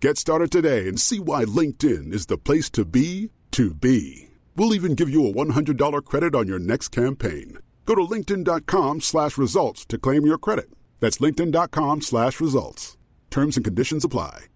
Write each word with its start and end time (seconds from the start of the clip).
Get 0.00 0.16
started 0.16 0.52
today 0.52 0.86
and 0.86 1.00
see 1.00 1.18
why 1.18 1.44
LinkedIn 1.44 2.12
is 2.12 2.26
the 2.26 2.38
place 2.38 2.70
to 2.70 2.84
be 2.84 3.30
to 3.50 3.74
be. 3.74 4.28
We'll 4.54 4.72
even 4.72 4.94
give 4.94 5.10
you 5.10 5.26
a 5.26 5.32
$100 5.32 6.04
credit 6.04 6.36
on 6.36 6.46
your 6.46 6.60
next 6.60 6.90
campaign. 6.90 7.58
Go 7.84 7.96
to 7.96 8.02
linkedin.com 8.02 9.00
slash 9.00 9.36
results 9.36 9.84
to 9.86 9.98
claim 9.98 10.24
your 10.24 10.38
credit. 10.38 10.70
That's 11.00 11.18
linkedin.com 11.18 12.02
slash 12.02 12.40
results. 12.40 12.96
Terms 13.30 13.56
and 13.56 13.64
conditions 13.64 14.04
apply. 14.04 14.46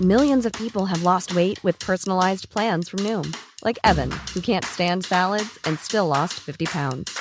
Millions 0.00 0.46
of 0.46 0.52
people 0.52 0.86
have 0.86 1.02
lost 1.02 1.34
weight 1.34 1.62
with 1.64 1.80
personalized 1.80 2.48
plans 2.50 2.88
from 2.88 3.00
Noom, 3.00 3.36
like 3.64 3.80
Evan, 3.82 4.12
who 4.32 4.40
can't 4.40 4.64
stand 4.64 5.04
salads 5.04 5.58
and 5.64 5.76
still 5.80 6.06
lost 6.06 6.34
50 6.34 6.66
pounds. 6.66 7.18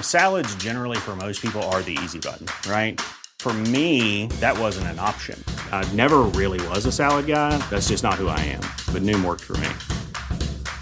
Salads, 0.00 0.54
generally, 0.56 0.96
for 0.96 1.14
most 1.16 1.42
people, 1.42 1.62
are 1.64 1.82
the 1.82 1.98
easy 2.02 2.18
button, 2.18 2.46
right? 2.70 2.98
For 3.38 3.52
me, 3.70 4.26
that 4.40 4.58
wasn't 4.58 4.88
an 4.88 4.98
option. 4.98 5.38
I 5.70 5.88
never 5.94 6.22
really 6.34 6.58
was 6.68 6.84
a 6.86 6.92
salad 6.92 7.26
guy. 7.26 7.56
That's 7.70 7.88
just 7.88 8.02
not 8.02 8.14
who 8.14 8.26
I 8.26 8.40
am. 8.40 8.60
But 8.92 9.02
Noom 9.02 9.24
worked 9.24 9.44
for 9.44 9.56
me. 9.58 9.68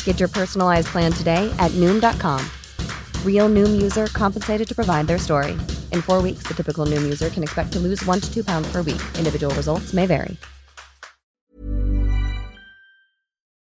Get 0.05 0.19
your 0.19 0.31
personalized 0.31 0.89
plan 0.89 1.13
today 1.13 1.55
at 1.59 1.71
Noom.com. 1.73 2.41
Real 3.23 3.51
Noom 3.51 3.83
user 3.83 4.07
compensated 4.07 4.67
to 4.67 4.75
provide 4.75 5.07
their 5.07 5.19
story. 5.19 5.53
In 5.93 6.01
four 6.01 6.23
weeks, 6.23 6.45
the 6.45 6.55
typical 6.55 6.87
Noom 6.87 7.03
user 7.03 7.29
can 7.29 7.43
expect 7.43 7.73
to 7.73 7.79
lose 7.81 8.03
one 8.07 8.21
to 8.21 8.33
two 8.33 8.43
pounds 8.43 8.67
per 8.73 8.81
week. 8.81 9.03
Individual 9.19 9.55
results 9.55 9.93
may 9.93 10.07
vary. 10.07 10.39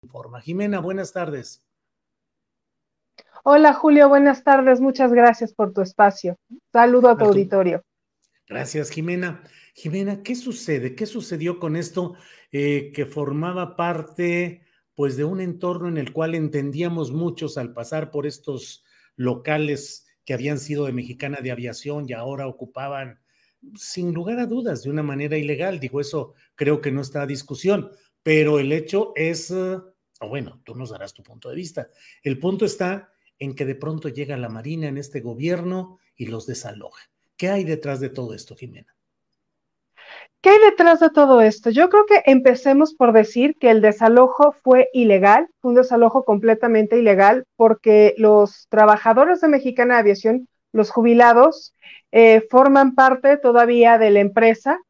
Informa. 0.05 0.41
Jimena, 0.41 0.81
buenas 0.81 1.13
tardes. 1.13 1.61
Hola 3.45 3.73
Julio, 3.73 4.09
buenas 4.09 4.45
tardes. 4.45 4.81
Muchas 4.81 5.13
gracias 5.13 5.53
por 5.53 5.73
tu 5.73 5.81
espacio. 5.81 6.37
Saludo 6.73 7.09
a 7.09 7.17
tu 7.17 7.25
auditorio. 7.25 7.83
Gracias, 8.53 8.91
Jimena. 8.91 9.43
Jimena, 9.73 10.23
¿qué 10.23 10.35
sucede? 10.35 10.95
¿Qué 10.95 11.07
sucedió 11.07 11.59
con 11.59 11.75
esto 11.75 12.17
eh, 12.51 12.93
que 12.95 13.07
formaba 13.07 13.77
parte 13.77 14.61
pues 14.95 15.17
de 15.17 15.25
un 15.25 15.41
entorno 15.41 15.89
en 15.89 15.97
el 15.97 16.13
cual 16.13 16.35
entendíamos 16.35 17.13
muchos 17.13 17.57
al 17.57 17.73
pasar 17.73 18.11
por 18.11 18.27
estos 18.27 18.85
locales 19.17 20.07
que 20.27 20.35
habían 20.35 20.59
sido 20.59 20.85
de 20.85 20.93
Mexicana 20.93 21.39
de 21.43 21.51
Aviación 21.51 22.05
y 22.07 22.13
ahora 22.13 22.47
ocupaban 22.47 23.21
sin 23.75 24.13
lugar 24.13 24.39
a 24.39 24.45
dudas 24.45 24.83
de 24.83 24.91
una 24.91 25.03
manera 25.03 25.39
ilegal. 25.39 25.81
Digo, 25.81 25.99
eso 25.99 26.35
creo 26.55 26.83
que 26.83 26.93
no 26.93 27.01
está 27.01 27.23
a 27.23 27.27
discusión, 27.27 27.91
pero 28.23 28.59
el 28.59 28.71
hecho 28.71 29.15
es, 29.17 29.51
uh, 29.51 29.83
bueno, 30.29 30.61
tú 30.63 30.75
nos 30.75 30.91
darás 30.91 31.15
tu 31.15 31.23
punto 31.23 31.49
de 31.49 31.57
vista. 31.57 31.89
El 32.23 32.39
punto 32.39 32.67
está 32.67 33.15
en 33.39 33.55
que 33.55 33.65
de 33.65 33.77
pronto 33.77 34.11
llega 34.11 34.37
la 34.37 34.51
Marina 34.51 34.89
en 34.89 34.99
este 34.99 35.23
gobierno 35.23 36.01
y 36.15 36.27
los 36.27 36.45
desaloja. 36.45 37.12
¿Qué 37.37 37.49
hay 37.49 37.65
detrás 37.65 38.01
de 38.01 38.11
todo 38.11 38.35
esto, 38.35 38.55
Jimena? 38.55 38.93
¿Qué 40.41 40.51
hay 40.51 40.59
detrás 40.59 40.99
de 40.99 41.11
todo 41.11 41.41
esto? 41.41 41.71
Yo 41.71 41.89
creo 41.89 42.05
que 42.05 42.23
empecemos 42.27 42.95
por 42.95 43.13
decir 43.13 43.57
que 43.61 43.71
el 43.71 43.81
desalojo 43.81 44.53
fue 44.53 44.89
ilegal, 44.93 45.49
fue 45.61 45.71
un 45.71 45.77
desalojo 45.77 46.25
completamente 46.25 46.99
ilegal 46.99 47.45
porque 47.57 48.15
los 48.19 48.67
trabajadores 48.69 49.41
de 49.41 49.49
Mexicana 49.49 49.99
Aviación, 49.99 50.49
los 50.73 50.91
jubilados, 50.91 51.75
eh, 52.11 52.43
forman 52.51 52.97
parte 52.97 53.37
todavía 53.37 53.99
de 53.99 54.11
la 54.11 54.19
empresa 54.19 54.81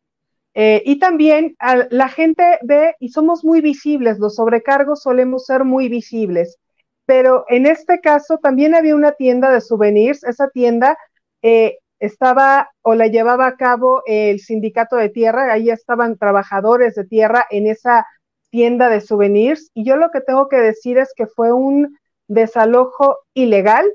eh, 0.55 0.83
y 0.85 0.99
también 0.99 1.57
la 1.91 2.09
gente 2.09 2.59
ve 2.63 2.95
y 2.99 3.09
somos 3.09 3.45
muy 3.45 3.61
visibles, 3.61 4.19
los 4.19 4.35
sobrecargos 4.37 5.03
solemos 5.03 5.47
ser 5.47 5.65
muy 5.65 5.89
visibles, 5.89 6.59
pero 7.07 7.45
en 7.49 7.67
este 7.67 8.01
caso 8.01 8.39
también 8.39 8.75
había 8.75 8.95
una 8.95 9.13
tienda 9.13 9.51
de 9.51 9.63
souvenirs, 9.63 10.25
esa 10.25 10.49
tienda 10.49 10.99
eh, 11.41 11.79
estaba 12.03 12.69
o 12.83 12.97
la 12.97 13.07
llevaba 13.07 13.47
a 13.47 13.57
cabo 13.57 14.03
el 14.07 14.41
sindicato 14.41 14.97
de 14.97 15.09
tierra, 15.09 15.53
ahí 15.53 15.71
estaban 15.71 16.19
trabajadores 16.19 16.97
de 16.97 17.05
tierra 17.05 17.47
en 17.49 17.69
esa 17.69 18.05
tienda 18.51 18.89
de 18.89 19.01
souvenirs 19.01 19.71
y 19.73 19.85
yo 19.85 19.97
lo 19.97 20.11
que 20.11 20.21
tengo 20.21 20.49
que 20.49 20.57
decir 20.57 20.99
es 20.99 21.13
que 21.15 21.29
fue 21.29 21.53
un 21.53 21.97
desalojo 22.27 23.19
ilegal 23.35 23.87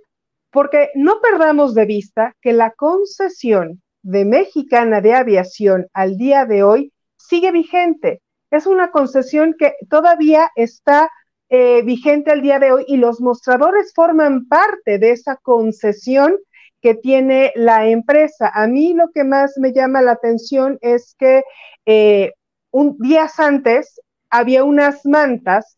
porque 0.51 0.89
no 0.95 1.19
perdamos 1.21 1.73
de 1.73 1.85
vista 1.85 2.33
que 2.41 2.53
la 2.53 2.71
concesión 2.71 3.81
de 4.03 4.23
Mexicana 4.23 5.01
de 5.01 5.13
Aviación 5.13 5.87
al 5.93 6.15
día 6.15 6.45
de 6.45 6.63
hoy 6.63 6.93
sigue 7.17 7.51
vigente. 7.51 8.21
Es 8.51 8.67
una 8.67 8.89
concesión 8.89 9.53
que 9.59 9.73
todavía 9.89 10.49
está 10.55 11.09
eh, 11.49 11.81
vigente 11.81 12.31
al 12.31 12.41
día 12.41 12.57
de 12.59 12.71
hoy 12.71 12.85
y 12.87 12.95
los 12.95 13.19
mostradores 13.19 13.91
forman 13.93 14.47
parte 14.47 14.97
de 14.97 15.11
esa 15.11 15.35
concesión 15.35 16.37
que 16.87 16.95
tiene 16.95 17.51
la 17.55 17.85
empresa. 17.89 18.49
A 18.53 18.65
mí 18.65 18.93
lo 18.93 19.09
que 19.13 19.25
más 19.25 19.57
me 19.57 19.73
llama 19.73 20.01
la 20.01 20.13
atención 20.13 20.77
es 20.79 21.17
que 21.19 21.43
eh, 21.85 22.31
un 22.71 22.95
días 22.97 23.41
antes 23.41 23.99
había 24.29 24.63
unas 24.63 25.05
mantas 25.05 25.77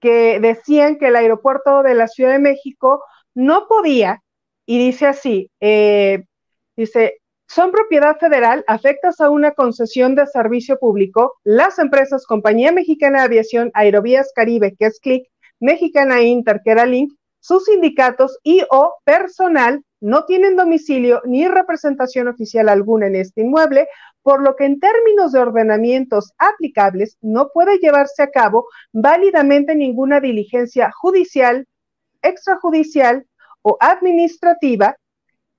que 0.00 0.40
decían 0.40 0.96
que 0.98 1.06
el 1.06 1.14
aeropuerto 1.14 1.84
de 1.84 1.94
la 1.94 2.08
Ciudad 2.08 2.32
de 2.32 2.40
México 2.40 3.00
no 3.32 3.68
podía, 3.68 4.24
y 4.66 4.84
dice 4.84 5.06
así, 5.06 5.52
eh, 5.60 6.24
dice, 6.74 7.20
son 7.46 7.70
propiedad 7.70 8.18
federal, 8.18 8.64
afectas 8.66 9.20
a 9.20 9.30
una 9.30 9.52
concesión 9.52 10.16
de 10.16 10.26
servicio 10.26 10.80
público, 10.80 11.34
las 11.44 11.78
empresas 11.78 12.26
Compañía 12.26 12.72
Mexicana 12.72 13.20
de 13.20 13.24
Aviación, 13.26 13.70
Aerovías 13.74 14.32
Caribe, 14.34 14.74
que 14.76 14.86
es 14.86 14.98
CLIC, 14.98 15.28
Mexicana 15.60 16.22
Inter, 16.22 16.60
que 16.64 16.72
era 16.72 16.86
Link, 16.86 17.12
sus 17.40 17.64
sindicatos 17.64 18.38
y 18.42 18.62
o 18.70 18.94
personal 19.04 19.82
no 20.00 20.24
tienen 20.24 20.56
domicilio 20.56 21.20
ni 21.24 21.46
representación 21.46 22.28
oficial 22.28 22.68
alguna 22.68 23.06
en 23.06 23.16
este 23.16 23.42
inmueble, 23.42 23.88
por 24.22 24.42
lo 24.42 24.56
que 24.56 24.64
en 24.64 24.80
términos 24.80 25.32
de 25.32 25.40
ordenamientos 25.40 26.32
aplicables 26.38 27.16
no 27.20 27.50
puede 27.52 27.78
llevarse 27.78 28.22
a 28.22 28.30
cabo 28.30 28.66
válidamente 28.92 29.74
ninguna 29.74 30.20
diligencia 30.20 30.90
judicial, 30.92 31.66
extrajudicial 32.22 33.26
o 33.62 33.76
administrativa 33.80 34.96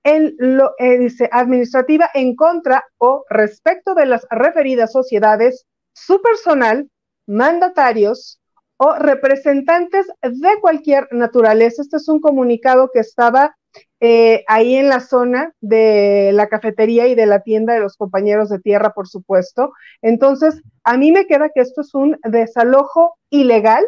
en 0.04 0.36
eh, 0.80 1.10
administrativa 1.32 2.10
en 2.14 2.36
contra 2.36 2.84
o 2.98 3.24
respecto 3.30 3.94
de 3.94 4.08
las 4.08 4.26
referidas 4.32 4.92
sociedades, 4.92 5.66
su 5.94 6.22
personal, 6.22 6.90
mandatarios, 7.28 8.41
o 8.84 8.96
representantes 8.96 10.08
de 10.24 10.60
cualquier 10.60 11.08
naturaleza. 11.12 11.84
Este 11.84 11.98
es 11.98 12.08
un 12.10 12.20
comunicado 12.20 12.90
que 12.92 13.02
estaba 13.02 13.56
eh, 14.00 14.44
ahí 14.48 14.76
en 14.76 14.90
la 14.90 15.02
zona 15.02 15.54
de 15.62 16.32
la 16.34 16.48
cafetería 16.48 17.06
y 17.06 17.14
de 17.14 17.28
la 17.28 17.42
tienda 17.42 17.76
de 17.76 17.80
los 17.80 17.96
compañeros 17.96 18.50
de 18.50 18.58
tierra, 18.58 18.94
por 18.96 19.08
supuesto. 19.08 19.72
Entonces, 20.02 20.64
a 20.84 20.98
mí 20.98 21.12
me 21.12 21.28
queda 21.28 21.52
que 21.54 21.62
esto 21.62 21.82
es 21.82 21.94
un 21.94 22.18
desalojo 22.24 23.20
ilegal 23.30 23.86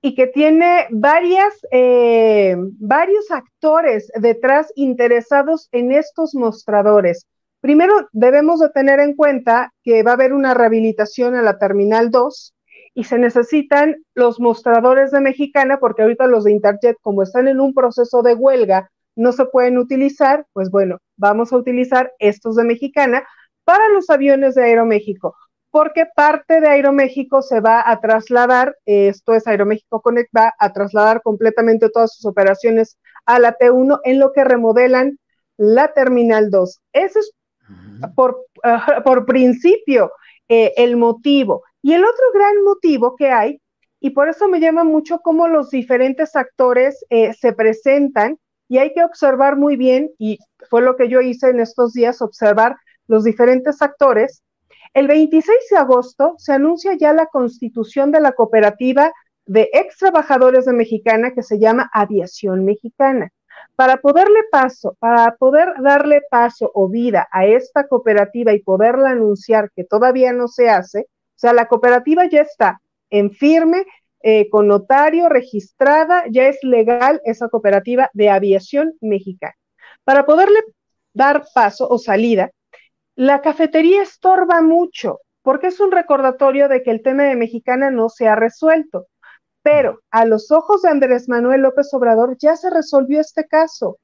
y 0.00 0.14
que 0.14 0.28
tiene 0.28 0.86
varias, 0.90 1.52
eh, 1.72 2.54
varios 2.78 3.28
actores 3.32 4.12
detrás 4.14 4.72
interesados 4.76 5.68
en 5.72 5.90
estos 5.90 6.36
mostradores. 6.36 7.26
Primero, 7.60 8.08
debemos 8.12 8.60
de 8.60 8.70
tener 8.70 9.00
en 9.00 9.16
cuenta 9.16 9.72
que 9.82 10.04
va 10.04 10.12
a 10.12 10.14
haber 10.14 10.32
una 10.32 10.54
rehabilitación 10.54 11.34
a 11.34 11.42
la 11.42 11.58
Terminal 11.58 12.12
2 12.12 12.54
y 12.94 13.04
se 13.04 13.18
necesitan 13.18 13.96
los 14.14 14.40
mostradores 14.40 15.10
de 15.10 15.20
Mexicana, 15.20 15.78
porque 15.78 16.02
ahorita 16.02 16.26
los 16.26 16.44
de 16.44 16.52
Interjet, 16.52 16.96
como 17.02 17.22
están 17.22 17.48
en 17.48 17.60
un 17.60 17.74
proceso 17.74 18.22
de 18.22 18.34
huelga, 18.34 18.90
no 19.16 19.32
se 19.32 19.44
pueden 19.46 19.78
utilizar, 19.78 20.46
pues 20.52 20.70
bueno, 20.70 20.98
vamos 21.16 21.52
a 21.52 21.56
utilizar 21.56 22.12
estos 22.18 22.56
de 22.56 22.64
Mexicana 22.64 23.24
para 23.64 23.88
los 23.90 24.10
aviones 24.10 24.54
de 24.54 24.64
Aeroméxico. 24.64 25.36
porque 25.72 26.04
parte 26.16 26.60
de 26.60 26.68
Aeroméxico 26.68 27.42
se 27.42 27.60
va 27.60 27.88
a 27.88 28.00
trasladar, 28.00 28.76
esto 28.86 29.34
es 29.34 29.46
Aeroméxico 29.46 30.00
Connect, 30.00 30.36
va 30.36 30.52
a 30.58 30.72
trasladar 30.72 31.22
completamente 31.22 31.88
todas 31.90 32.12
sus 32.12 32.26
operaciones 32.26 32.98
a 33.24 33.38
la 33.38 33.56
T1 33.56 34.00
en 34.02 34.18
lo 34.18 34.32
que 34.32 34.42
remodelan 34.42 35.16
la 35.56 35.92
Terminal 35.92 36.50
2. 36.50 36.80
Ese 36.92 37.20
es 37.20 37.32
por, 38.16 38.46
por 39.04 39.26
principio 39.26 40.10
eh, 40.48 40.72
el 40.76 40.96
motivo. 40.96 41.62
Y 41.82 41.94
el 41.94 42.04
otro 42.04 42.24
gran 42.34 42.62
motivo 42.64 43.16
que 43.16 43.30
hay, 43.30 43.60
y 44.00 44.10
por 44.10 44.28
eso 44.28 44.48
me 44.48 44.60
llama 44.60 44.84
mucho 44.84 45.20
cómo 45.20 45.48
los 45.48 45.70
diferentes 45.70 46.36
actores 46.36 47.04
eh, 47.10 47.32
se 47.34 47.52
presentan, 47.52 48.38
y 48.68 48.78
hay 48.78 48.92
que 48.92 49.04
observar 49.04 49.56
muy 49.56 49.76
bien, 49.76 50.10
y 50.18 50.38
fue 50.68 50.82
lo 50.82 50.96
que 50.96 51.08
yo 51.08 51.20
hice 51.20 51.50
en 51.50 51.60
estos 51.60 51.92
días, 51.92 52.22
observar 52.22 52.76
los 53.08 53.24
diferentes 53.24 53.82
actores. 53.82 54.42
El 54.94 55.08
26 55.08 55.58
de 55.70 55.76
agosto 55.76 56.34
se 56.38 56.52
anuncia 56.52 56.94
ya 56.94 57.12
la 57.12 57.26
constitución 57.26 58.12
de 58.12 58.20
la 58.20 58.32
cooperativa 58.32 59.12
de 59.46 59.68
ex 59.72 59.96
trabajadores 59.98 60.66
de 60.66 60.72
Mexicana 60.72 61.32
que 61.32 61.42
se 61.42 61.58
llama 61.58 61.90
Aviación 61.92 62.64
Mexicana. 62.64 63.30
Para 63.74 63.96
poderle 63.96 64.40
paso, 64.50 64.96
para 65.00 65.34
poder 65.36 65.74
darle 65.82 66.22
paso 66.30 66.70
o 66.72 66.88
vida 66.88 67.28
a 67.32 67.46
esta 67.46 67.88
cooperativa 67.88 68.52
y 68.52 68.62
poderla 68.62 69.10
anunciar 69.10 69.70
que 69.74 69.84
todavía 69.84 70.32
no 70.32 70.46
se 70.46 70.70
hace, 70.70 71.08
sea, 71.40 71.52
la 71.52 71.66
cooperativa 71.68 72.26
ya 72.26 72.42
está 72.42 72.80
en 73.08 73.30
firme, 73.30 73.84
eh, 74.22 74.50
con 74.50 74.68
notario, 74.68 75.30
registrada, 75.30 76.24
ya 76.30 76.46
es 76.46 76.58
legal 76.62 77.22
esa 77.24 77.48
cooperativa 77.48 78.10
de 78.12 78.28
aviación 78.28 78.92
mexicana. 79.00 79.54
Para 80.04 80.26
poderle 80.26 80.60
dar 81.14 81.44
paso 81.54 81.88
o 81.88 81.98
salida, 81.98 82.50
la 83.16 83.40
cafetería 83.40 84.02
estorba 84.02 84.60
mucho, 84.60 85.20
porque 85.42 85.68
es 85.68 85.80
un 85.80 85.90
recordatorio 85.90 86.68
de 86.68 86.82
que 86.82 86.90
el 86.90 87.02
tema 87.02 87.24
de 87.24 87.36
mexicana 87.36 87.90
no 87.90 88.10
se 88.10 88.28
ha 88.28 88.36
resuelto. 88.36 89.06
Pero 89.62 90.00
a 90.10 90.24
los 90.24 90.50
ojos 90.50 90.82
de 90.82 90.90
Andrés 90.90 91.28
Manuel 91.28 91.62
López 91.62 91.92
Obrador 91.94 92.36
ya 92.38 92.56
se 92.56 92.70
resolvió 92.70 93.20
este 93.20 93.46
caso 93.46 93.98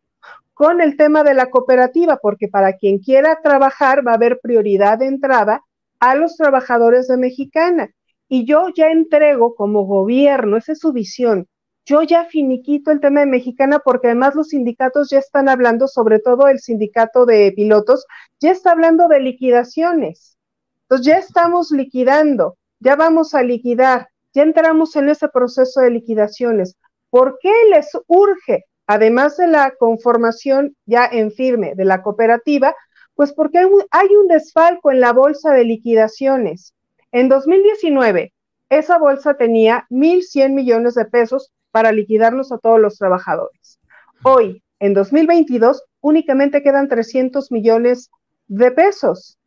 con 0.55 0.81
el 0.81 0.97
tema 0.97 1.23
de 1.23 1.35
la 1.35 1.51
cooperativa, 1.51 2.17
porque 2.17 2.49
para 2.49 2.75
quien 2.75 2.99
quiera 2.99 3.41
trabajar 3.43 4.07
va 4.07 4.13
a 4.13 4.15
haber 4.15 4.41
prioridad 4.41 4.99
de 4.99 5.07
entrada 5.07 5.63
a 6.01 6.15
los 6.15 6.37
trabajadores 6.37 7.09
de 7.09 7.17
Mexicana. 7.17 7.91
Y 8.29 8.45
yo 8.45 8.69
ya 8.75 8.91
entrego 8.91 9.55
como 9.55 9.85
gobierno, 9.85 10.57
esa 10.57 10.73
es 10.73 10.81
su 10.81 10.93
visión, 10.93 11.47
yo 11.85 12.03
ya 12.03 12.25
finiquito 12.25 12.91
el 12.91 13.01
tema 13.01 13.21
de 13.21 13.27
Mexicana 13.27 13.79
porque 13.79 14.09
además 14.09 14.35
los 14.35 14.49
sindicatos 14.49 15.09
ya 15.11 15.21
están 15.21 15.49
hablando, 15.49 15.87
sobre 15.87 16.19
todo 16.19 16.49
el 16.49 16.59
sindicato 16.59 17.27
de 17.27 17.53
pilotos, 17.55 18.05
ya 18.41 18.51
está 18.51 18.73
hablando 18.73 19.07
de 19.07 19.21
liquidaciones. 19.21 20.37
Entonces 20.83 21.07
ya 21.07 21.19
estamos 21.19 21.71
liquidando, 21.71 22.57
ya 22.81 22.97
vamos 22.97 23.35
a 23.35 23.43
liquidar 23.43 24.09
ya 24.37 24.43
entramos 24.43 24.95
en 24.97 25.09
ese 25.09 25.29
proceso 25.29 25.81
de 25.81 25.91
liquidaciones. 25.91 26.77
¿Por 27.09 27.39
qué 27.41 27.51
les 27.71 27.89
urge, 28.07 28.67
además 28.87 29.39
de 29.39 29.47
la 29.47 29.73
conformación 29.79 30.77
ya 30.85 31.07
en 31.11 31.33
firme 31.33 31.73
de 31.75 31.87
la 31.87 32.03
cooperativa? 32.03 32.75
Pues 33.17 33.33
porque 33.33 33.59
hay 33.91 34.15
un, 34.15 34.29
desfalco 34.29 34.93
en 34.93 35.01
la 35.01 35.13
bolsa 35.13 35.53
de 35.53 35.65
liquidaciones. 35.65 36.73
En 37.11 37.29
2019, 37.29 38.33
esa 38.71 38.99
bolsa 38.99 39.35
tenía 39.37 39.87
1.100 39.91 40.53
millones 40.53 40.95
de 40.95 41.07
pesos 41.07 41.51
para 41.73 41.91
liquidarnos 41.91 42.53
a 42.53 42.59
todos 42.59 42.79
los 42.79 42.97
trabajadores. 42.99 43.81
Hoy, 44.23 44.63
en 44.79 44.95
2022, 44.95 45.83
únicamente 46.01 46.63
quedan 46.63 46.89
300 46.89 47.51
millones 47.51 48.11
de 48.47 48.71
pesos. 48.71 49.39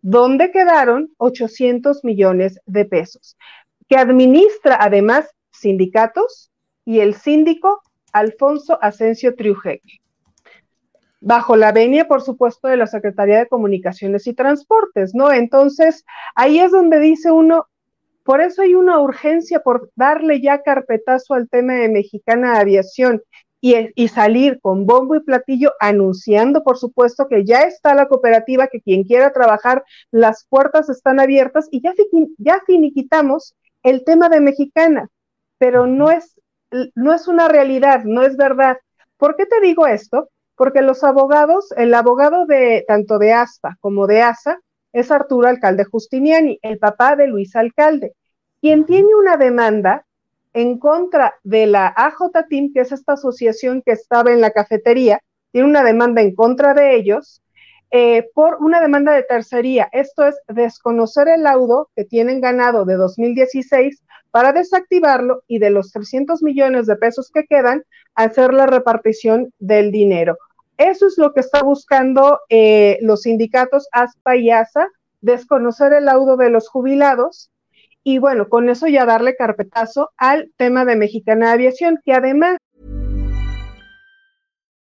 ¿Dónde 0.00 0.50
quedaron 0.50 1.12
800 1.18 2.02
millones 2.02 2.58
de 2.66 2.84
pesos? 2.86 3.36
que 3.92 3.98
administra 3.98 4.78
además 4.80 5.28
sindicatos 5.50 6.50
y 6.86 7.00
el 7.00 7.14
síndico 7.14 7.82
Alfonso 8.14 8.78
Asensio 8.80 9.36
Triujeque. 9.36 10.00
Bajo 11.24 11.54
la 11.54 11.70
venia, 11.70 12.08
por 12.08 12.20
supuesto, 12.20 12.66
de 12.66 12.76
la 12.76 12.88
Secretaría 12.88 13.38
de 13.38 13.46
Comunicaciones 13.46 14.26
y 14.26 14.34
Transportes, 14.34 15.14
¿no? 15.14 15.30
Entonces, 15.32 16.04
ahí 16.34 16.58
es 16.58 16.72
donde 16.72 16.98
dice 16.98 17.30
uno, 17.30 17.68
por 18.24 18.40
eso 18.40 18.62
hay 18.62 18.74
una 18.74 19.00
urgencia 19.00 19.60
por 19.60 19.90
darle 19.94 20.40
ya 20.40 20.62
carpetazo 20.62 21.34
al 21.34 21.48
tema 21.48 21.74
de 21.74 21.88
Mexicana 21.88 22.58
Aviación 22.58 23.22
y, 23.60 24.08
salir 24.08 24.58
con 24.60 24.86
bombo 24.86 25.14
y 25.14 25.20
platillo 25.20 25.72
anunciando, 25.78 26.64
por 26.64 26.78
supuesto, 26.78 27.28
que 27.28 27.44
ya 27.44 27.62
está 27.62 27.94
la 27.94 28.08
cooperativa, 28.08 28.66
que 28.66 28.80
quien 28.80 29.04
quiera 29.04 29.32
trabajar, 29.32 29.84
las 30.10 30.44
puertas 30.48 30.90
están 30.90 31.20
abiertas 31.20 31.68
y 31.70 31.80
ya, 31.80 31.94
ya 32.38 32.60
finiquitamos 32.66 33.54
el 33.84 34.04
tema 34.04 34.28
de 34.28 34.40
mexicana, 34.40 35.08
pero 35.58 35.86
no 35.86 36.10
es, 36.10 36.40
no 36.96 37.14
es 37.14 37.28
una 37.28 37.46
realidad, 37.46 38.02
no 38.02 38.22
es 38.24 38.36
verdad. 38.36 38.78
¿Por 39.16 39.36
qué 39.36 39.46
te 39.46 39.60
digo 39.60 39.86
esto? 39.86 40.28
Porque 40.56 40.82
los 40.82 41.02
abogados, 41.04 41.72
el 41.76 41.94
abogado 41.94 42.46
de 42.46 42.84
tanto 42.86 43.18
de 43.18 43.32
ASPA 43.32 43.76
como 43.80 44.06
de 44.06 44.22
ASA 44.22 44.58
es 44.92 45.10
Arturo 45.10 45.48
Alcalde 45.48 45.84
Justiniani, 45.84 46.58
el 46.62 46.78
papá 46.78 47.16
de 47.16 47.26
Luis 47.26 47.56
Alcalde, 47.56 48.14
quien 48.60 48.84
tiene 48.84 49.14
una 49.14 49.36
demanda 49.36 50.06
en 50.52 50.78
contra 50.78 51.34
de 51.42 51.66
la 51.66 51.88
AJ 51.88 52.46
Team, 52.48 52.72
que 52.74 52.80
es 52.80 52.92
esta 52.92 53.14
asociación 53.14 53.82
que 53.84 53.92
estaba 53.92 54.32
en 54.32 54.40
la 54.40 54.50
cafetería, 54.50 55.20
tiene 55.50 55.68
una 55.68 55.82
demanda 55.82 56.20
en 56.20 56.34
contra 56.34 56.74
de 56.74 56.94
ellos 56.94 57.42
eh, 57.90 58.30
por 58.34 58.56
una 58.60 58.80
demanda 58.80 59.12
de 59.12 59.22
tercería. 59.22 59.88
Esto 59.92 60.26
es 60.26 60.40
desconocer 60.48 61.28
el 61.28 61.42
laudo 61.42 61.90
que 61.94 62.04
tienen 62.04 62.40
ganado 62.40 62.84
de 62.84 62.94
2016 62.94 64.02
para 64.32 64.52
desactivarlo 64.52 65.44
y 65.46 65.60
de 65.60 65.70
los 65.70 65.92
300 65.92 66.42
millones 66.42 66.86
de 66.86 66.96
pesos 66.96 67.30
que 67.32 67.44
quedan, 67.44 67.84
hacer 68.16 68.52
la 68.52 68.66
repartición 68.66 69.52
del 69.60 69.92
dinero. 69.92 70.36
Eso 70.78 71.06
es 71.06 71.14
lo 71.18 71.32
que 71.32 71.40
está 71.40 71.62
buscando 71.62 72.40
eh, 72.48 72.98
los 73.02 73.22
sindicatos 73.22 73.86
ASPA 73.92 74.36
y 74.36 74.50
ASA, 74.50 74.88
desconocer 75.20 75.92
el 75.92 76.06
laudo 76.06 76.36
de 76.36 76.50
los 76.50 76.68
jubilados 76.68 77.50
y 78.02 78.18
bueno, 78.18 78.48
con 78.48 78.68
eso 78.68 78.88
ya 78.88 79.04
darle 79.04 79.36
carpetazo 79.36 80.10
al 80.16 80.50
tema 80.56 80.84
de 80.84 80.96
Mexicana 80.96 81.52
Aviación, 81.52 82.00
que 82.04 82.12
además 82.12 82.56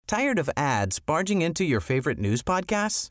Tired 0.07 0.39
of 0.39 0.49
ads 0.57 1.01
barging 1.01 1.43
into 1.43 1.65
your 1.65 1.81
favorite 1.81 2.19
news 2.19 2.43
podcasts? 2.43 3.11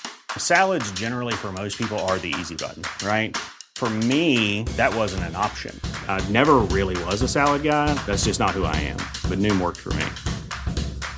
Salads, 0.37 0.91
generally, 0.91 1.33
for 1.33 1.51
most 1.51 1.75
people, 1.75 1.97
are 2.05 2.19
the 2.19 2.35
easy 2.39 2.53
button, 2.53 2.83
right? 3.03 3.35
For 3.73 3.89
me, 3.89 4.61
that 4.77 4.93
wasn't 4.93 5.23
an 5.23 5.35
option. 5.35 5.73
I 6.07 6.23
never 6.29 6.59
really 6.69 7.03
was 7.05 7.23
a 7.23 7.27
salad 7.27 7.63
guy. 7.63 7.95
That's 8.05 8.25
just 8.25 8.39
not 8.39 8.51
who 8.51 8.65
I 8.65 8.75
am. 8.75 8.97
But 9.27 9.39
Noom 9.39 9.59
worked 9.59 9.79
for 9.79 9.93
me. 9.95 10.05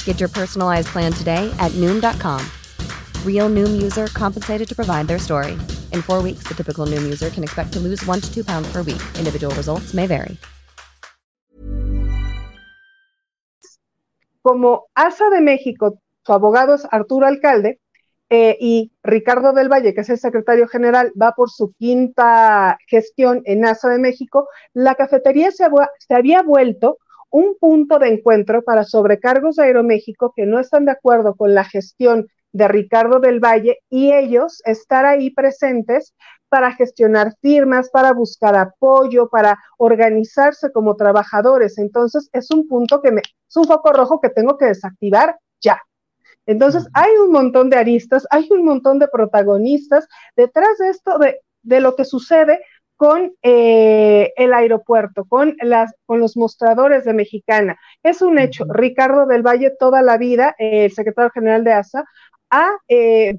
Get 0.06 0.22
your 0.22 0.30
personalized 0.30 0.88
plan 0.88 1.12
today 1.12 1.54
at 1.60 1.74
Noom.com. 1.74 2.42
Real 3.28 3.50
Noom 3.50 3.82
user 3.82 4.08
compensated 4.08 4.70
to 4.70 4.74
provide 4.74 5.10
their 5.10 5.20
story. 5.20 5.58
In 5.92 6.02
four 6.02 6.22
weeks, 6.22 6.44
the 6.44 6.54
typical 6.54 6.86
Noom 6.86 7.04
user 7.04 7.30
can 7.30 7.44
expect 7.44 7.74
to 7.74 7.82
lose 7.82 8.02
one 8.06 8.22
to 8.22 8.34
two 8.34 8.46
pounds 8.46 8.72
per 8.72 8.78
week. 8.78 9.02
Individual 9.18 9.54
results 9.56 9.94
may 9.94 10.08
vary. 10.08 10.38
como 14.44 14.88
ASA 14.94 15.30
de 15.30 15.42
México, 15.42 16.00
su 16.26 16.34
abogado 16.34 16.76
es 16.76 16.86
Arturo 16.92 17.26
Alcalde, 17.26 17.80
eh, 18.30 18.58
y 18.60 18.92
Ricardo 19.04 19.54
del 19.54 19.70
Valle, 19.70 19.94
que 19.94 20.02
es 20.02 20.10
el 20.10 20.18
secretario 20.18 20.68
general, 20.68 21.12
va 21.20 21.34
por 21.34 21.50
su 21.50 21.74
quinta 21.74 22.78
gestión 22.88 23.42
en 23.46 23.66
ASA 23.66 23.90
de 23.90 24.00
México, 24.00 24.48
la 24.74 24.96
cafetería 24.96 25.52
se, 25.52 25.66
se 26.00 26.16
había 26.16 26.42
vuelto 26.42 26.98
un 27.30 27.56
punto 27.60 28.00
de 28.00 28.10
encuentro 28.10 28.64
para 28.64 28.84
sobrecargos 28.84 29.56
de 29.56 29.64
Aeroméxico 29.64 30.34
que 30.36 30.46
no 30.46 30.60
están 30.60 30.86
de 30.86 30.92
acuerdo 30.92 31.36
con 31.36 31.54
la 31.54 31.64
gestión 31.64 32.28
de 32.52 32.68
Ricardo 32.68 33.20
del 33.20 33.40
Valle 33.40 33.80
y 33.90 34.14
ellos 34.14 34.62
estar 34.66 35.06
ahí 35.06 35.32
presentes 35.32 36.14
para 36.48 36.72
gestionar 36.72 37.34
firmas, 37.42 37.90
para 37.90 38.14
buscar 38.14 38.56
apoyo, 38.56 39.28
para 39.30 39.58
organizarse 39.78 40.72
como 40.72 40.96
trabajadores. 40.96 41.80
Entonces, 41.80 42.30
es 42.32 42.52
un 42.52 42.68
punto 42.68 43.02
que 43.02 43.12
me, 43.12 43.22
es 43.22 43.58
un 43.58 43.66
foco 43.66 43.92
rojo 43.92 44.22
que 44.22 44.30
tengo 44.30 44.56
que 44.56 44.66
desactivar 44.66 45.36
ya. 45.60 45.82
Entonces, 46.46 46.88
hay 46.94 47.12
un 47.26 47.32
montón 47.32 47.70
de 47.70 47.78
aristas, 47.78 48.28
hay 48.30 48.48
un 48.52 48.66
montón 48.66 49.00
de 49.00 49.08
protagonistas 49.08 50.08
detrás 50.36 50.78
de 50.78 50.90
esto, 50.90 51.18
de, 51.18 51.40
de 51.62 51.80
lo 51.80 51.96
que 51.96 52.06
sucede 52.06 52.60
con 52.96 53.36
eh, 53.42 54.32
el 54.38 54.54
aeropuerto, 54.54 55.26
con, 55.26 55.56
las, 55.62 55.94
con 56.06 56.20
los 56.20 56.38
mostradores 56.38 57.06
de 57.06 57.14
Mexicana. 57.14 57.78
Es 58.04 58.22
un 58.22 58.40
hecho. 58.40 58.66
Ricardo 58.70 59.26
del 59.26 59.42
Valle 59.42 59.72
toda 59.78 60.02
la 60.02 60.18
vida, 60.18 60.56
el 60.58 60.92
secretario 60.92 61.32
general 61.32 61.64
de 61.64 61.74
ASA, 61.74 62.06
ha 62.50 62.72
eh, 62.88 63.38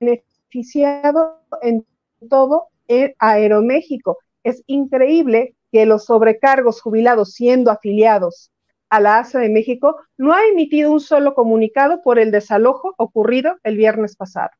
beneficiado 0.00 1.40
en 1.62 1.86
todo 2.28 2.68
en 2.88 3.14
Aeroméxico. 3.18 4.18
Es 4.42 4.62
increíble 4.66 5.54
que 5.70 5.86
los 5.86 6.06
sobrecargos 6.06 6.80
jubilados 6.80 7.32
siendo 7.32 7.70
afiliados 7.70 8.50
a 8.94 9.00
la 9.00 9.18
ASA 9.18 9.40
de 9.40 9.48
México 9.48 9.96
no 10.16 10.32
ha 10.32 10.46
emitido 10.46 10.92
un 10.92 11.00
solo 11.00 11.34
comunicado 11.34 12.00
por 12.00 12.20
el 12.20 12.30
desalojo 12.30 12.94
ocurrido 12.96 13.56
el 13.64 13.76
viernes 13.76 14.14
pasado. 14.14 14.50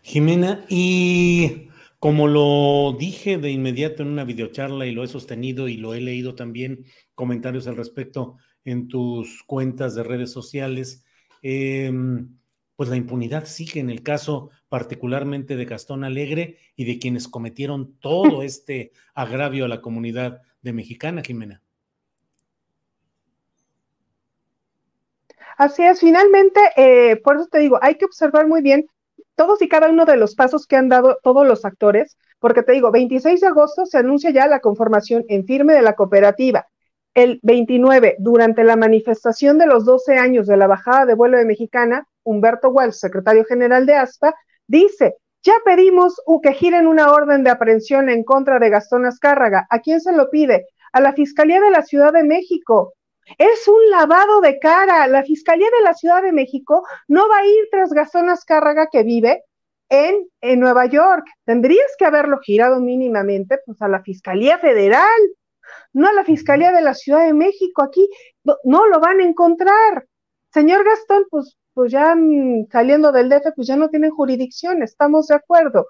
Jimena, 0.00 0.64
y 0.70 1.68
como 1.98 2.28
lo 2.28 2.96
dije 2.98 3.36
de 3.36 3.50
inmediato 3.50 4.02
en 4.02 4.08
una 4.08 4.24
videocharla 4.24 4.86
y 4.86 4.92
lo 4.92 5.04
he 5.04 5.08
sostenido 5.08 5.68
y 5.68 5.76
lo 5.76 5.92
he 5.92 6.00
leído 6.00 6.34
también 6.34 6.86
comentarios 7.14 7.66
al 7.66 7.76
respecto 7.76 8.36
en 8.64 8.88
tus 8.88 9.42
cuentas 9.42 9.94
de 9.94 10.02
redes 10.02 10.32
sociales, 10.32 11.04
em, 11.42 12.38
pues 12.74 12.88
la 12.88 12.96
impunidad 12.96 13.44
sigue 13.44 13.80
en 13.80 13.90
el 13.90 14.02
caso 14.02 14.48
particularmente 14.70 15.56
de 15.56 15.66
Gastón 15.66 16.04
Alegre 16.04 16.56
y 16.74 16.86
de 16.86 16.98
quienes 16.98 17.28
cometieron 17.28 17.98
todo 18.00 18.42
este 18.42 18.92
agravio 19.14 19.66
a 19.66 19.68
la 19.68 19.82
comunidad 19.82 20.40
de 20.62 20.72
mexicana, 20.72 21.20
Jimena. 21.22 21.63
Así 25.56 25.84
es, 25.84 26.00
finalmente, 26.00 26.60
eh, 26.76 27.16
por 27.22 27.36
eso 27.36 27.46
te 27.50 27.58
digo, 27.58 27.78
hay 27.80 27.96
que 27.96 28.04
observar 28.04 28.46
muy 28.46 28.60
bien 28.60 28.86
todos 29.36 29.62
y 29.62 29.68
cada 29.68 29.88
uno 29.88 30.04
de 30.04 30.16
los 30.16 30.34
pasos 30.34 30.66
que 30.66 30.76
han 30.76 30.88
dado 30.88 31.18
todos 31.22 31.46
los 31.46 31.64
actores, 31.64 32.16
porque 32.38 32.62
te 32.62 32.72
digo, 32.72 32.90
26 32.90 33.40
de 33.40 33.46
agosto 33.46 33.86
se 33.86 33.98
anuncia 33.98 34.30
ya 34.30 34.46
la 34.46 34.60
conformación 34.60 35.24
en 35.28 35.44
firme 35.44 35.74
de 35.74 35.82
la 35.82 35.94
cooperativa. 35.94 36.66
El 37.14 37.38
29, 37.42 38.16
durante 38.18 38.64
la 38.64 38.76
manifestación 38.76 39.58
de 39.58 39.66
los 39.66 39.84
12 39.84 40.18
años 40.18 40.46
de 40.46 40.56
la 40.56 40.66
bajada 40.66 41.06
de 41.06 41.14
vuelo 41.14 41.38
de 41.38 41.44
Mexicana, 41.44 42.06
Humberto 42.24 42.70
Wells, 42.70 42.98
secretario 42.98 43.44
general 43.44 43.86
de 43.86 43.94
ASPA, 43.94 44.34
dice, 44.66 45.14
ya 45.44 45.54
pedimos 45.64 46.20
que 46.42 46.52
giren 46.54 46.86
una 46.86 47.12
orden 47.12 47.44
de 47.44 47.50
aprehensión 47.50 48.08
en 48.08 48.24
contra 48.24 48.58
de 48.58 48.70
Gastón 48.70 49.06
Azcárraga. 49.06 49.66
¿A 49.70 49.78
quién 49.80 50.00
se 50.00 50.12
lo 50.12 50.30
pide? 50.30 50.66
A 50.92 51.00
la 51.00 51.12
Fiscalía 51.12 51.60
de 51.60 51.70
la 51.70 51.82
Ciudad 51.82 52.12
de 52.12 52.24
México. 52.24 52.94
Es 53.38 53.66
un 53.68 53.90
lavado 53.90 54.40
de 54.40 54.58
cara. 54.58 55.06
La 55.06 55.22
Fiscalía 55.22 55.68
de 55.78 55.84
la 55.84 55.94
Ciudad 55.94 56.22
de 56.22 56.32
México 56.32 56.86
no 57.08 57.28
va 57.28 57.38
a 57.38 57.46
ir 57.46 57.68
tras 57.70 57.92
Gastón 57.92 58.28
Azcárraga 58.28 58.88
que 58.90 59.02
vive 59.02 59.44
en, 59.88 60.28
en 60.40 60.60
Nueva 60.60 60.86
York. 60.86 61.26
Tendrías 61.44 61.90
que 61.98 62.04
haberlo 62.04 62.38
girado 62.38 62.80
mínimamente 62.80 63.58
pues, 63.64 63.80
a 63.82 63.88
la 63.88 64.02
Fiscalía 64.02 64.58
Federal, 64.58 65.20
no 65.92 66.08
a 66.08 66.12
la 66.12 66.24
Fiscalía 66.24 66.72
de 66.72 66.82
la 66.82 66.94
Ciudad 66.94 67.26
de 67.26 67.34
México. 67.34 67.82
Aquí 67.82 68.08
no, 68.42 68.86
lo 68.86 69.00
van 69.00 69.20
a 69.20 69.24
encontrar. 69.24 70.06
Señor 70.52 70.84
Gastón, 70.84 71.24
pues, 71.30 71.56
pues 71.72 71.92
ya 71.92 72.14
mm, 72.14 72.68
saliendo 72.70 73.12
del 73.12 73.28
DF, 73.28 73.52
pues 73.56 73.66
ya 73.66 73.76
no 73.76 73.88
tienen 73.88 74.10
jurisdicción, 74.10 74.82
estamos 74.82 75.28
de 75.28 75.36
acuerdo. 75.36 75.86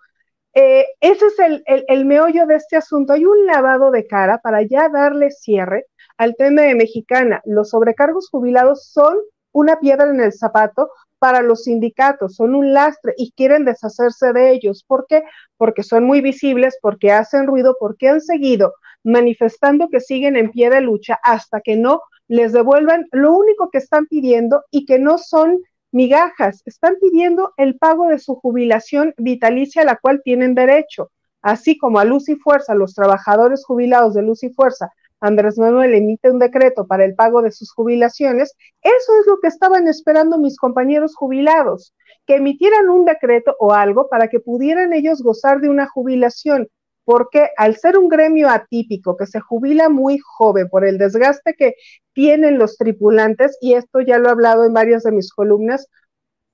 Eh, 0.55 0.87
ese 1.01 1.27
es 1.27 1.39
el, 1.39 1.65
el 1.67 2.05
meollo 2.07 2.47
de 2.47 2.57
este 2.57 2.77
asunto. 2.77 3.13
Hay 3.13 3.25
un 3.25 3.47
lavado 3.47 3.91
de 3.91 4.07
cara 4.07 4.39
para 4.39 4.63
ya 4.63 4.89
darle 4.89 5.31
cierre 5.31 5.87
al 6.17 6.37
tema 6.37 6.63
de 6.63 6.75
Mexicana. 6.75 7.43
Los 7.45 7.71
sobrecargos 7.71 8.29
jubilados 8.31 8.89
son 8.93 9.17
una 9.53 9.79
piedra 9.81 10.11
en 10.11 10.21
el 10.21 10.33
zapato 10.33 10.91
para 11.19 11.41
los 11.41 11.65
sindicatos, 11.65 12.35
son 12.35 12.55
un 12.55 12.75
lastre 12.75 13.15
y 13.17 13.33
quieren 13.33 13.65
deshacerse 13.65 14.33
de 14.33 14.53
ellos. 14.53 14.85
¿Por 14.87 15.07
qué? 15.09 15.23
Porque 15.57 15.83
son 15.83 16.05
muy 16.05 16.21
visibles, 16.21 16.77
porque 16.83 17.13
hacen 17.13 17.47
ruido, 17.47 17.77
porque 17.81 18.09
han 18.09 18.21
seguido 18.21 18.75
manifestando 19.05 19.89
que 19.89 20.01
siguen 20.01 20.37
en 20.37 20.51
pie 20.51 20.71
de 20.71 20.81
lucha 20.81 21.19
hasta 21.23 21.61
que 21.61 21.77
no 21.77 22.03
les 22.29 22.53
devuelvan 22.53 23.07
lo 23.13 23.33
único 23.33 23.71
que 23.71 23.79
están 23.79 24.07
pidiendo 24.07 24.65
y 24.71 24.87
que 24.87 24.99
no 24.99 25.19
son 25.19 25.63
migajas, 25.95 26.63
están 26.67 26.97
pidiendo 27.01 27.55
el 27.57 27.79
pago 27.79 28.09
de 28.09 28.19
su 28.19 28.35
jubilación 28.35 29.15
vitalicia 29.17 29.83
a 29.83 29.87
la 29.87 29.97
cual 29.97 30.21
tienen 30.23 30.55
derecho, 30.55 31.11
así 31.41 31.79
como 31.79 31.99
a 31.99 32.05
Luz 32.05 32.29
y 32.29 32.37
Fuerza, 32.37 32.75
los 32.75 32.95
trabajadores 32.95 33.65
jubilados 33.65 34.15
de 34.15 34.23
Luz 34.23 34.43
y 34.43 34.51
Fuerza 34.51 34.91
Andrés 35.25 35.59
Manuel 35.59 35.95
emite 35.95 36.31
un 36.31 36.39
decreto 36.39 36.87
para 36.87 37.05
el 37.05 37.15
pago 37.15 37.41
de 37.41 37.51
sus 37.51 37.73
jubilaciones, 37.73 38.55
eso 38.83 39.13
es 39.21 39.27
lo 39.27 39.39
que 39.41 39.49
estaban 39.49 39.89
esperando 39.89 40.39
mis 40.39 40.59
compañeros 40.59 41.17
jubilados, 41.17 41.95
que 42.27 42.37
emitieran 42.37 42.91
un 42.91 43.07
decreto 43.07 43.57
o 43.59 43.73
algo 43.73 44.09
para 44.09 44.29
que 44.29 44.39
pudieran 44.39 44.93
ellos 44.93 45.23
gozar 45.23 45.61
de 45.63 45.71
una 45.71 45.87
jubilación, 45.87 46.69
porque 47.05 47.51
al 47.57 47.77
ser 47.77 47.99
un 47.99 48.09
gremio 48.09 48.49
atípico 48.49 49.17
que 49.17 49.27
se 49.27 49.41
jubila 49.41 49.89
muy 49.89 50.19
joven 50.19 50.69
por 50.69 50.85
el 50.87 50.99
desgaste 50.99 51.55
que 51.55 51.75
tienen 52.13 52.59
los 52.59 52.77
tripulantes, 52.79 53.59
y 53.61 53.75
esto 53.75 54.01
ya 54.01 54.19
lo 54.19 54.29
he 54.29 54.33
hablado 54.33 54.65
en 54.65 54.73
varias 54.73 55.03
de 55.03 55.13
mis 55.13 55.33
columnas, 55.33 55.89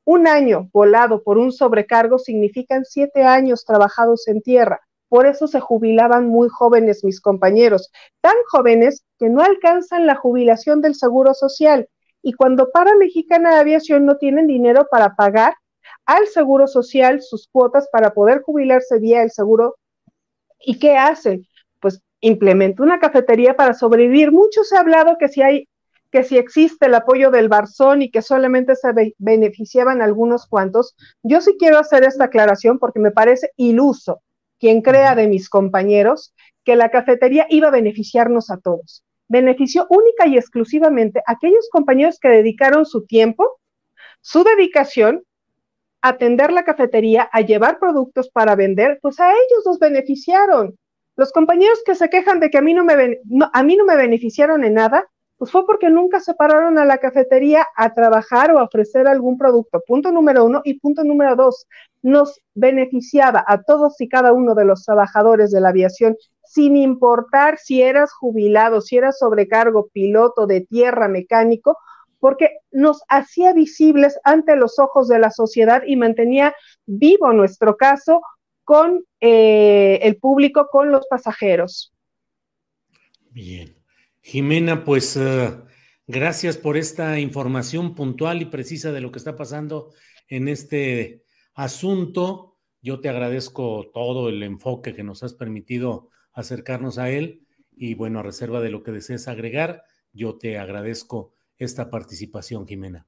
un 0.04 0.26
año 0.26 0.69
volado 0.73 1.23
por 1.23 1.38
un 1.38 1.52
sobrecargo 1.52 2.19
significan 2.19 2.85
siete 2.85 3.23
años 3.23 3.64
trabajados 3.64 4.26
en 4.28 4.40
tierra. 4.40 4.80
Por 5.09 5.26
eso 5.26 5.47
se 5.47 5.61
jubilaban 5.61 6.26
muy 6.26 6.49
jóvenes 6.49 7.04
mis 7.04 7.21
compañeros, 7.21 7.90
tan 8.21 8.35
jóvenes 8.50 9.04
que 9.19 9.28
no 9.28 9.42
alcanzan 9.42 10.07
la 10.07 10.14
jubilación 10.14 10.80
del 10.80 10.95
Seguro 10.95 11.35
Social. 11.35 11.88
Y 12.23 12.33
cuando 12.33 12.71
para 12.71 12.97
Mexicana 12.97 13.54
de 13.54 13.61
Aviación 13.61 14.07
no 14.07 14.16
tienen 14.16 14.47
dinero 14.47 14.87
para 14.90 15.16
pagar 15.16 15.54
al 16.07 16.26
Seguro 16.26 16.66
Social 16.66 17.23
sus 17.23 17.49
cuotas 17.49 17.88
para 17.92 18.11
poder 18.11 18.42
jubilarse 18.42 18.99
vía 18.99 19.23
el 19.23 19.30
seguro, 19.30 19.76
¿y 20.64 20.78
qué 20.78 20.96
hacen? 20.96 21.46
Pues 21.80 22.00
implementa 22.20 22.82
una 22.82 22.98
cafetería 22.98 23.56
para 23.56 23.74
sobrevivir. 23.74 24.32
Mucho 24.32 24.64
se 24.64 24.76
ha 24.76 24.80
hablado 24.80 25.16
que 25.18 25.28
si 25.28 25.42
hay 25.42 25.68
que 26.10 26.24
si 26.24 26.36
existe 26.36 26.86
el 26.86 26.94
apoyo 26.94 27.30
del 27.30 27.48
Barzón 27.48 28.02
y 28.02 28.10
que 28.10 28.20
solamente 28.20 28.74
se 28.74 28.88
beneficiaban 29.18 30.02
algunos 30.02 30.46
cuantos, 30.46 30.96
yo 31.22 31.40
sí 31.40 31.54
quiero 31.58 31.78
hacer 31.78 32.02
esta 32.02 32.24
aclaración 32.24 32.78
porque 32.78 32.98
me 32.98 33.12
parece 33.12 33.50
iluso 33.56 34.20
quien 34.58 34.82
crea 34.82 35.14
de 35.14 35.26
mis 35.26 35.48
compañeros, 35.48 36.34
que 36.64 36.76
la 36.76 36.90
cafetería 36.90 37.46
iba 37.48 37.68
a 37.68 37.72
beneficiarnos 37.72 38.50
a 38.50 38.58
todos. 38.58 39.02
Benefició 39.26 39.86
única 39.88 40.26
y 40.26 40.36
exclusivamente 40.36 41.20
a 41.26 41.32
aquellos 41.32 41.68
compañeros 41.70 42.18
que 42.20 42.28
dedicaron 42.28 42.84
su 42.84 43.06
tiempo, 43.06 43.58
su 44.20 44.44
dedicación, 44.44 45.22
atender 46.02 46.52
la 46.52 46.64
cafetería, 46.64 47.28
a 47.33 47.40
llevar 47.40 47.78
productos 47.78 48.30
para 48.30 48.54
vender, 48.57 48.99
pues 49.02 49.21
a 49.21 49.30
ellos 49.30 49.62
los 49.64 49.78
beneficiaron. 49.78 50.76
Los 51.16 51.33
compañeros 51.33 51.83
que 51.85 51.95
se 51.95 52.09
quejan 52.09 52.40
de 52.40 52.50
que 52.50 52.59
a 52.59 52.62
mí 52.62 52.73
no 52.73 52.85
me, 52.85 53.19
a 53.52 53.62
mí 53.62 53.76
no 53.76 53.85
me 53.85 53.97
beneficiaron 53.97 54.64
en 54.64 54.75
nada, 54.75 55.07
pues 55.40 55.50
fue 55.50 55.64
porque 55.64 55.88
nunca 55.88 56.21
se 56.21 56.35
pararon 56.35 56.78
a 56.78 56.85
la 56.85 56.99
cafetería 56.99 57.66
a 57.75 57.95
trabajar 57.95 58.52
o 58.52 58.59
a 58.59 58.64
ofrecer 58.64 59.09
algún 59.09 59.38
producto. 59.38 59.83
Punto 59.87 60.12
número 60.12 60.45
uno. 60.45 60.61
Y 60.64 60.78
punto 60.80 61.02
número 61.02 61.35
dos, 61.35 61.66
nos 62.02 62.40
beneficiaba 62.54 63.42
a 63.47 63.62
todos 63.62 63.99
y 64.00 64.09
cada 64.09 64.35
uno 64.35 64.54
de 64.54 64.66
los 64.66 64.85
trabajadores 64.85 65.50
de 65.50 65.62
la 65.62 65.71
aviación, 65.71 66.16
sin 66.45 66.76
importar 66.76 67.57
si 67.57 67.80
eras 67.80 68.12
jubilado, 68.12 68.83
si 68.83 68.99
eras 68.99 69.19
sobrecargo, 69.19 69.88
piloto 69.92 70.47
de 70.47 70.61
tierra, 70.62 71.09
mecánico, 71.09 71.78
porque 72.20 72.58
nos 72.70 73.02
hacía 73.08 73.52
visibles 73.52 74.18
ante 74.22 74.54
los 74.54 74.78
ojos 74.78 75.08
de 75.08 75.18
la 75.18 75.30
sociedad 75.30 75.82
y 75.86 75.96
mantenía 75.96 76.54
vivo 76.86 77.32
nuestro 77.32 77.76
caso 77.76 78.20
con 78.62 79.04
eh, 79.20 79.98
el 80.02 80.16
público, 80.18 80.68
con 80.70 80.92
los 80.92 81.06
pasajeros. 81.08 81.92
Bien. 83.30 83.76
Jimena, 84.22 84.84
pues 84.84 85.16
eh, 85.16 85.56
gracias 86.06 86.58
por 86.58 86.76
esta 86.76 87.18
información 87.18 87.94
puntual 87.94 88.42
y 88.42 88.44
precisa 88.44 88.92
de 88.92 89.00
lo 89.00 89.10
que 89.10 89.18
está 89.18 89.34
pasando 89.34 89.92
en 90.28 90.46
este 90.46 91.24
asunto. 91.54 92.58
Yo 92.82 93.00
te 93.00 93.08
agradezco 93.08 93.90
todo 93.92 94.28
el 94.28 94.42
enfoque 94.42 94.94
que 94.94 95.02
nos 95.02 95.22
has 95.22 95.34
permitido 95.34 96.10
acercarnos 96.32 96.98
a 96.98 97.10
él 97.10 97.46
y 97.72 97.94
bueno, 97.94 98.20
a 98.20 98.22
reserva 98.22 98.60
de 98.60 98.70
lo 98.70 98.82
que 98.82 98.92
desees 98.92 99.26
agregar, 99.26 99.84
yo 100.12 100.36
te 100.36 100.58
agradezco 100.58 101.34
esta 101.60 101.90
participación, 101.90 102.66
Jimena. 102.66 103.06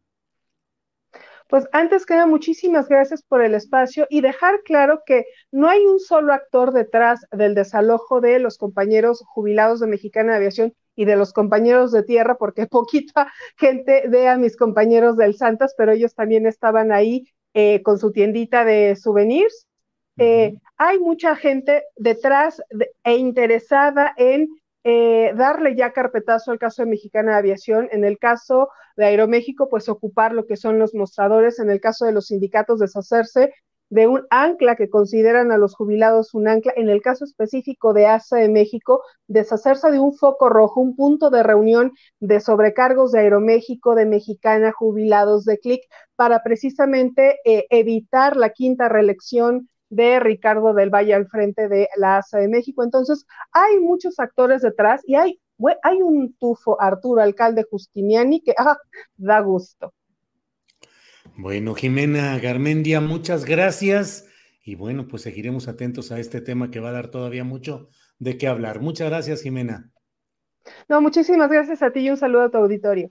Pues 1.49 1.67
antes 1.73 2.07
que 2.07 2.15
nada, 2.15 2.27
muchísimas 2.27 2.89
gracias 2.89 3.23
por 3.23 3.43
el 3.43 3.55
espacio 3.55 4.07
y 4.09 4.21
dejar 4.21 4.63
claro 4.65 5.03
que 5.05 5.27
no 5.51 5.69
hay 5.69 5.85
un 5.85 5.99
solo 5.99 6.33
actor 6.33 6.73
detrás 6.73 7.27
del 7.31 7.55
desalojo 7.55 8.21
de 8.21 8.39
los 8.39 8.57
compañeros 8.57 9.23
jubilados 9.27 9.81
de 9.81 9.87
Mexicana 9.87 10.33
de 10.33 10.39
Aviación 10.39 10.75
y 10.95 11.05
de 11.05 11.17
los 11.17 11.33
compañeros 11.33 11.93
de 11.93 12.05
tierra, 12.05 12.37
porque 12.39 12.67
poquita 12.71 13.31
gente 13.59 14.05
ve 14.09 14.29
a 14.29 14.39
mis 14.39 14.57
compañeros 14.57 15.17
del 15.17 15.35
Santas, 15.35 15.75
pero 15.77 15.93
ellos 15.93 16.15
también 16.15 16.47
estaban 16.47 16.93
ahí 16.93 17.27
eh, 17.55 17.83
con 17.83 17.99
su 17.99 18.13
tiendita 18.13 18.65
de 18.65 18.97
souvenirs. 18.97 19.67
Eh, 20.19 20.55
hay 20.77 20.99
mucha 20.99 21.37
gente 21.37 21.83
detrás 21.97 22.63
e 23.05 23.17
interesada 23.17 24.13
en 24.17 24.49
eh, 24.85 25.33
darle 25.37 25.77
ya 25.77 25.93
carpetazo 25.93 26.51
al 26.51 26.59
caso 26.59 26.83
de 26.83 26.91
Mexicana 26.91 27.33
de 27.33 27.39
Aviación, 27.39 27.89
en 27.93 28.05
el 28.05 28.19
caso 28.19 28.69
de 28.97 29.07
Aeroméxico, 29.07 29.69
pues 29.69 29.89
ocupar 29.89 30.33
lo 30.33 30.47
que 30.47 30.57
son 30.57 30.79
los 30.79 30.95
mostradores, 30.95 31.59
en 31.59 31.71
el 31.71 31.81
caso 31.81 32.05
de 32.05 32.13
los 32.13 32.27
sindicatos, 32.27 32.81
deshacerse 32.81 33.53
de 33.93 34.07
un 34.07 34.27
ancla 34.31 34.75
que 34.75 34.89
consideran 34.89 35.53
a 35.53 35.59
los 35.59 35.75
jubilados 35.75 36.33
un 36.33 36.49
ancla, 36.49 36.73
en 36.77 36.89
el 36.89 37.03
caso 37.03 37.27
específico 37.27 37.93
de 37.93 38.07
ASA 38.07 38.39
de 38.39 38.49
México, 38.49 39.03
deshacerse 39.29 39.91
de 39.91 39.99
un 39.99 40.15
foco 40.15 40.49
rojo, 40.49 40.81
un 40.81 40.97
punto 40.97 41.29
de 41.29 41.43
reunión 41.43 41.93
de 42.19 42.41
sobrecargos 42.41 43.13
de 43.13 43.21
Aeroméxico, 43.21 43.95
de 43.95 44.07
Mexicana, 44.07 44.73
jubilados 44.73 45.45
de 45.45 45.59
CLIC, 45.59 45.83
para 46.17 46.43
precisamente 46.43 47.39
eh, 47.45 47.67
evitar 47.69 48.39
la 48.39 48.49
quinta 48.49 48.89
reelección 48.89 49.69
de 49.93 50.19
Ricardo 50.21 50.73
del 50.73 50.89
Valle 50.89 51.13
al 51.13 51.29
frente 51.29 51.69
de 51.69 51.87
la 51.97 52.17
ASA 52.17 52.39
de 52.39 52.49
México. 52.49 52.83
Entonces, 52.83 53.27
hay 53.53 53.79
muchos 53.79 54.19
actores 54.19 54.63
detrás 54.63 55.03
y 55.07 55.17
hay, 55.17 55.41
hay 55.83 56.01
un 56.01 56.35
tufo, 56.39 56.81
Arturo, 56.81 57.21
alcalde 57.21 57.67
Justiniani, 57.71 58.41
que 58.41 58.55
ah, 58.57 58.79
da 59.17 59.41
gusto. 59.41 59.93
Bueno, 61.37 61.75
Jimena 61.75 62.39
Garmendia, 62.39 63.03
muchas 63.03 63.45
gracias. 63.45 64.27
Y 64.65 64.77
bueno, 64.77 65.07
pues 65.09 65.23
seguiremos 65.23 65.69
atentos 65.69 66.11
a 66.11 66.19
este 66.19 66.41
tema 66.41 66.71
que 66.71 66.81
va 66.81 66.89
a 66.89 66.93
dar 66.93 67.09
todavía 67.09 67.45
mucho 67.45 67.91
de 68.19 68.39
qué 68.39 68.49
hablar. 68.49 68.81
Muchas 68.81 69.11
gracias, 69.11 69.43
Jimena. 69.43 69.91
No, 70.89 71.03
muchísimas 71.03 71.51
gracias 71.51 71.83
a 71.83 71.91
ti 71.91 72.01
y 72.01 72.11
un 72.11 72.17
saludo 72.17 72.45
a 72.45 72.51
tu 72.51 72.57
auditorio. 72.57 73.11